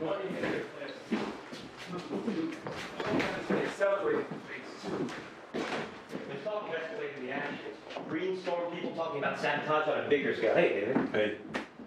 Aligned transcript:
What? 0.00 0.22
do 0.22 0.28
you 0.32 0.62
two. 1.88 1.98
There's 5.52 6.44
talk 6.44 6.68
of 6.68 6.74
escalating 6.74 7.26
the 7.26 7.30
action. 7.32 7.58
Brainstorm 8.08 8.72
people 8.72 8.92
talking 8.92 9.18
about 9.18 9.38
sabotage 9.40 9.88
on 9.88 10.04
a 10.04 10.08
bigger 10.08 10.34
scale. 10.36 10.54
Hey, 10.54 10.68
David. 10.80 11.08
Hey, 11.12 11.36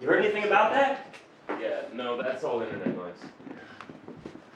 You 0.02 0.08
heard 0.08 0.24
anything 0.24 0.46
about 0.46 0.72
that? 0.74 1.16
Yeah, 1.60 1.82
no, 1.94 2.22
that's 2.22 2.44
all 2.44 2.62
internet 2.62 2.96
noise. 2.96 3.14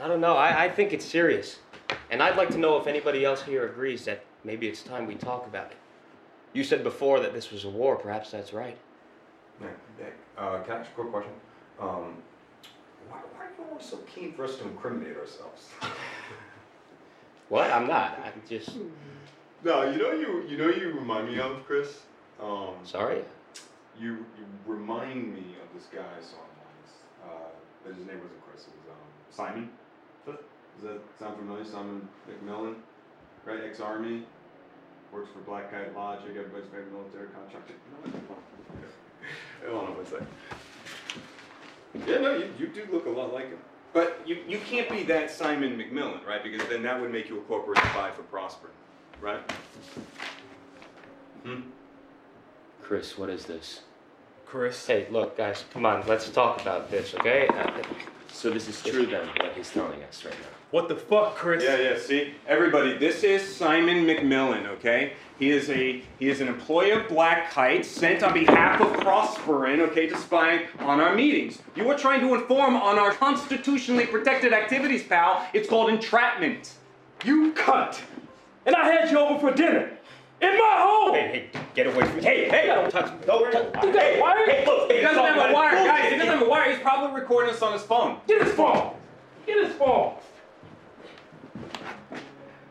I 0.02 0.08
don't 0.08 0.22
know. 0.22 0.36
I, 0.36 0.66
I 0.66 0.70
think 0.70 0.94
it's 0.94 1.05
serious. 1.05 1.59
And 2.09 2.22
I'd 2.22 2.36
like 2.36 2.50
to 2.50 2.58
know 2.58 2.77
if 2.77 2.88
anybody 2.88 3.25
else 3.25 3.44
here 3.44 3.66
agrees 3.67 4.05
that 4.05 4.23
maybe 4.44 4.67
it's 4.67 4.81
time 4.84 5.05
we 5.08 5.16
talk 5.16 5.45
about 5.48 5.72
it. 5.72 5.77
You 6.53 6.64
said 6.64 6.84
before 6.84 7.19
that 7.19 7.34
this 7.34 7.52
was 7.52 7.66
a 7.66 7.69
war. 7.69 7.95
Perhaps 7.95 8.31
that's 8.31 8.53
right. 8.53 8.78
man, 9.59 9.72
hey, 9.97 10.09
uh, 10.38 10.59
can 10.62 10.73
I 10.73 10.80
ask 10.80 10.91
a 10.91 10.94
quick 10.94 11.12
question? 11.12 11.31
Um, 11.80 12.16
why, 13.09 13.19
why 13.34 13.45
are 13.45 13.50
you 13.58 13.66
always 13.69 13.75
so 13.89 13.97
keen 14.14 14.33
for 14.33 14.44
us 14.45 14.58
to 14.58 14.64
incriminate 14.64 15.17
ourselves? 15.17 15.69
What? 17.50 17.69
I'm 17.72 17.88
not. 17.88 18.19
I'm 18.25 18.41
just 18.50 18.72
No, 19.64 19.83
you 19.83 19.97
know 20.00 20.11
you 20.14 20.44
you 20.50 20.58
know 20.58 20.67
you 20.69 20.94
remind 20.94 21.28
me 21.28 21.39
of 21.39 21.64
Chris. 21.67 22.00
Um, 22.41 22.73
sorry. 22.83 23.22
you 24.00 24.25
you 24.38 24.45
remind 24.66 25.31
me 25.33 25.56
of 25.61 25.69
this 25.75 25.88
guy 25.94 26.02
I 26.02 26.22
saw 26.23 26.38
once. 26.38 26.91
Uh, 27.23 27.50
but 27.83 27.94
his 27.95 28.06
name 28.08 28.19
wasn't 28.19 28.41
Chris. 28.50 28.63
It 28.63 28.73
was 28.81 28.89
um, 28.89 28.97
Simon. 29.30 29.69
Does 30.25 30.89
that 30.89 31.00
sound 31.19 31.38
familiar? 31.38 31.63
Simon 31.63 32.06
McMillan, 32.28 32.75
right? 33.45 33.61
Ex-army, 33.63 34.23
works 35.13 35.30
for 35.31 35.39
Black 35.39 35.72
Kite 35.72 35.95
Logic. 35.95 36.31
Everybody's 36.31 36.66
favorite 36.66 36.91
military 36.91 37.28
contractor. 37.28 37.75
I 39.63 39.66
don't 39.66 39.86
know 39.86 39.95
what's 39.95 40.09
that. 40.11 40.23
Yeah, 42.06 42.19
no, 42.22 42.36
you, 42.36 42.50
you 42.59 42.67
do 42.67 42.86
look 42.91 43.06
a 43.06 43.09
lot 43.09 43.33
like 43.33 43.50
him. 43.50 43.59
But 43.95 44.19
you, 44.25 44.39
you 44.45 44.57
can't 44.57 44.89
be 44.89 45.03
that 45.03 45.31
Simon 45.31 45.77
McMillan, 45.77 46.25
right? 46.27 46.43
Because 46.43 46.67
then 46.67 46.83
that 46.83 46.99
would 46.99 47.13
make 47.13 47.29
you 47.29 47.38
a 47.38 47.41
corporate 47.43 47.77
spy 47.77 48.11
for 48.11 48.23
Prosper, 48.23 48.69
right? 49.21 49.39
Hmm? 51.43 51.61
Chris, 52.81 53.17
what 53.17 53.29
is 53.29 53.45
this? 53.45 53.83
Chris. 54.45 54.85
Hey, 54.85 55.07
look, 55.09 55.38
guys. 55.38 55.63
Come 55.71 55.85
on. 55.85 56.05
Let's 56.05 56.29
talk 56.29 56.61
about 56.61 56.91
this, 56.91 57.16
okay? 57.16 57.47
So 58.36 58.50
this 58.50 58.67
is 58.67 58.81
true 58.83 59.05
then, 59.05 59.25
what 59.38 59.53
he's 59.55 59.72
telling 59.72 60.03
us 60.03 60.25
right 60.25 60.33
now. 60.33 60.47
What 60.72 60.89
the 60.89 60.95
fuck, 60.95 61.36
Chris? 61.36 61.64
Yeah, 61.64 61.78
yeah. 61.78 61.97
See, 61.97 62.33
everybody, 62.45 62.97
this 62.97 63.23
is 63.23 63.55
Simon 63.55 64.05
McMillan. 64.05 64.67
Okay, 64.67 65.14
he 65.39 65.52
is 65.52 65.69
a 65.69 66.03
he 66.19 66.28
is 66.28 66.41
an 66.41 66.50
employee 66.50 66.91
of 66.91 67.08
Black 67.08 67.50
Kite, 67.50 67.86
sent 67.86 68.23
on 68.23 68.33
behalf 68.33 68.81
of 68.81 68.88
Prosperin. 68.97 69.80
Okay, 69.80 70.07
to 70.07 70.18
spy 70.18 70.66
on 70.79 71.00
our 71.00 71.16
meetings. 71.16 71.59
You 71.78 71.90
are 71.90 71.97
trying 71.97 72.19
to 72.19 72.35
inform 72.35 72.75
on 72.75 73.00
our 73.00 73.13
constitutionally 73.13 74.06
protected 74.06 74.52
activities, 74.52 75.03
pal. 75.03 75.47
It's 75.53 75.69
called 75.69 75.90
entrapment. 75.90 76.73
You 77.23 77.53
cunt! 77.53 78.02
And 78.66 78.75
I 78.75 78.91
had 78.91 79.09
you 79.12 79.17
over 79.17 79.40
for 79.40 79.56
dinner! 79.56 79.94
In 80.41 80.57
my 80.57 80.75
home! 80.78 81.13
Hey, 81.13 81.50
hey, 81.53 81.62
get 81.73 81.88
away 81.88 82.06
from 82.06 82.18
me. 82.18 82.23
Hey, 82.23 82.50
hey, 82.50 82.68
don't 82.68 82.90
touch 82.90 83.12
me. 83.12 83.25
Don't 83.25 83.51
touch 83.51 83.85
You 83.85 83.94
got 83.94 84.01
hey, 84.01 84.22
wired? 84.22 84.50
Hey, 84.50 84.66
look. 84.66 84.91
He 84.91 85.01
doesn't 85.01 85.23
have 85.23 85.50
a 85.50 85.53
wire, 85.53 85.72
guys. 85.72 86.12
He 86.12 86.18
doesn't 86.18 86.34
have 86.34 86.41
a 86.41 86.50
wire. 86.50 86.72
He's 86.72 86.81
probably 86.81 87.19
recording 87.19 87.53
us 87.53 87.62
on 87.62 87.73
his 87.73 87.84
phone. 87.84 88.19
Get 88.28 88.44
his 88.44 88.53
phone! 88.53 88.96
Get 89.46 89.66
his 89.66 89.75
phone! 89.75 90.16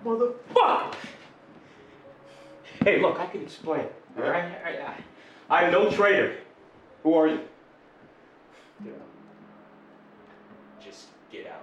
Motherfucker! 0.05 0.95
Hey, 2.83 3.01
look, 3.01 3.19
I 3.19 3.27
can 3.27 3.43
explain. 3.43 3.87
All 4.19 4.25
right? 4.25 4.45
I, 4.63 4.95
I, 5.49 5.65
I'm 5.65 5.73
no 5.73 5.91
traitor. 5.91 6.37
Who 7.03 7.15
are 7.15 7.29
you? 7.29 7.41
Get 8.85 8.93
out. 8.93 9.01
Just 10.85 11.07
get 11.33 11.47
out. 11.47 11.63